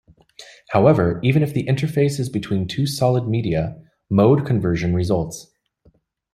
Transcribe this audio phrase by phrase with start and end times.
[0.69, 5.53] However, even if the interface is between two solid media, mode conversion results.